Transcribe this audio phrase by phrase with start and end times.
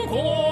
[0.00, 0.49] 祖国。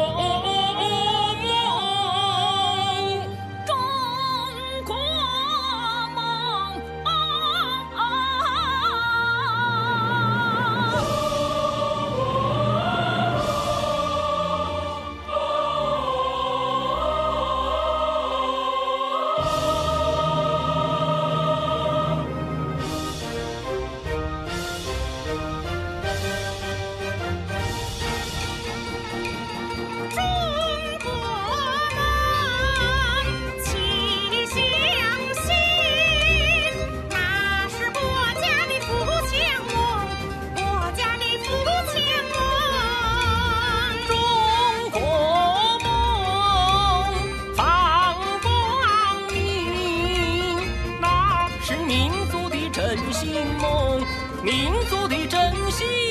[54.49, 55.39] 民族的振
[55.71, 56.08] 兴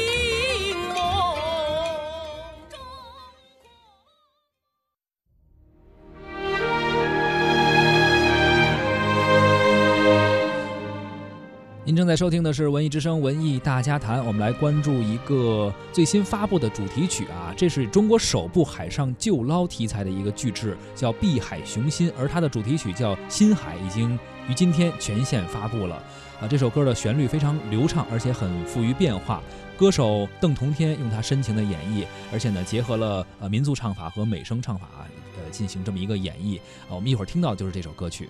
[12.08, 26.02] 正在收听的是《文艺之声·文艺大家谈》，我们来关注一个最新发布的主题曲啊，这是中国首部海上救捞题材的一个巨制，叫《碧海雄心》，而它的主题曲叫《心海》，已经于今天全线发布了。
[26.40, 29.44] 啊，这首歌的旋律非常流畅，而且很富于变化。
[29.78, 34.88] 歌手邓同天用他深情的演绎，而且呢，结合了呃民族唱法和美声唱法，
[35.36, 36.58] 呃，进行这么一个演绎。
[36.84, 38.30] 啊，我们一会儿听到就是这首歌曲。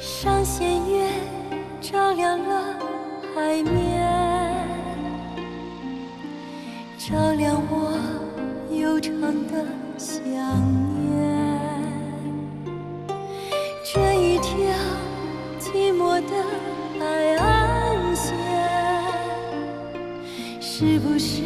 [0.00, 1.10] 上弦月
[1.78, 2.74] 照亮了
[3.34, 4.00] 海面，
[6.96, 8.00] 照亮我
[8.74, 9.62] 悠长的
[9.98, 10.24] 想
[10.98, 11.06] 念。
[13.84, 14.54] 这一条
[15.58, 16.32] 寂寞的
[16.98, 18.34] 海岸线，
[20.62, 21.42] 是不是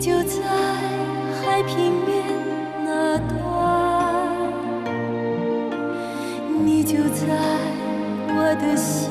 [0.00, 0.42] 就在
[1.42, 2.24] 海平面
[2.86, 3.38] 那端，
[6.64, 7.26] 你就在
[8.28, 9.10] 我的心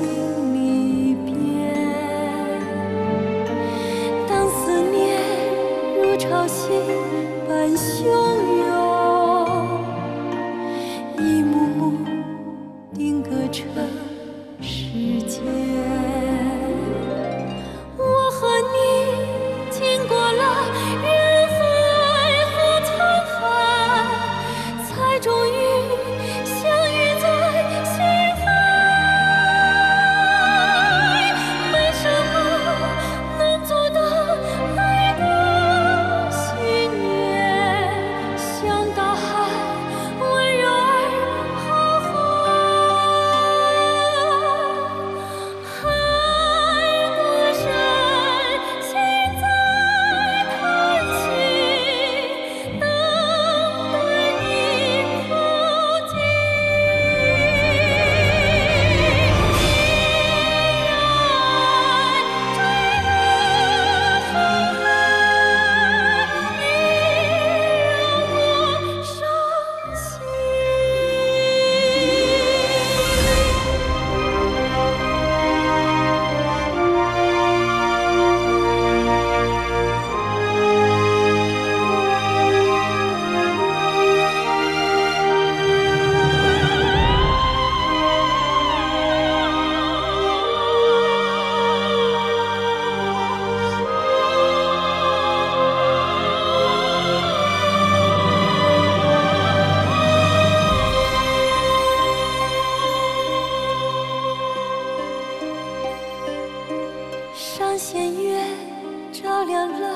[109.21, 109.87] 照亮了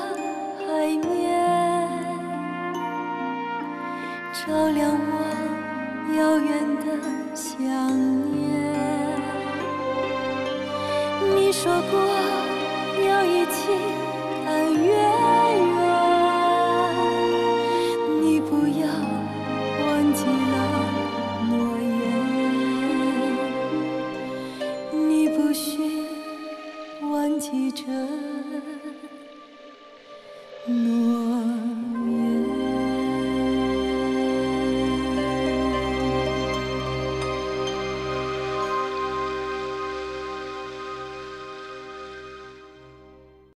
[0.58, 1.08] 海面
[4.34, 5.12] 照亮我
[6.14, 6.50] 遥远
[6.84, 6.86] 的
[7.34, 7.64] 想
[8.30, 8.42] 念。
[11.34, 11.92] 你说过
[13.08, 13.56] 要一起
[14.44, 15.23] 看月